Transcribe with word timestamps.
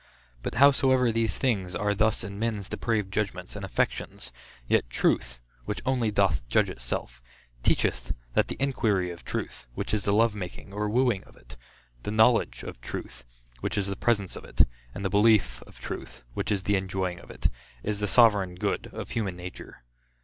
But, 0.41 0.55
howsoever 0.55 1.11
these 1.11 1.37
things 1.37 1.75
are 1.75 1.93
thus 1.93 2.23
in 2.23 2.39
men's 2.39 2.67
depraved 2.69 3.13
judgments, 3.13 3.55
and 3.55 3.63
affections, 3.63 4.31
yet 4.67 4.89
truth, 4.89 5.39
which 5.65 5.79
only 5.85 6.09
doth 6.09 6.49
judge 6.49 6.71
itself, 6.71 7.21
teacheth 7.61 8.11
that 8.33 8.47
the 8.47 8.57
inquiry 8.59 9.11
of 9.11 9.23
truth, 9.23 9.67
which 9.75 9.93
is 9.93 10.01
the 10.01 10.11
love 10.11 10.35
making, 10.35 10.73
or 10.73 10.89
wooing 10.89 11.23
of 11.25 11.35
it, 11.35 11.55
the 12.01 12.09
knowledge 12.09 12.63
of 12.63 12.81
truth, 12.81 13.23
which 13.59 13.77
is 13.77 13.85
the 13.85 13.95
presence 13.95 14.35
of 14.35 14.43
it, 14.43 14.63
and 14.95 15.05
the 15.05 15.09
belief 15.11 15.61
of 15.67 15.79
truth, 15.79 16.23
which 16.33 16.51
is 16.51 16.63
the 16.63 16.77
enjoying 16.77 17.19
of 17.19 17.29
it, 17.29 17.45
is 17.83 17.99
the 17.99 18.07
sovereign 18.07 18.55
good 18.55 18.87
of 18.91 19.11
human 19.11 19.35
nature. 19.35 19.83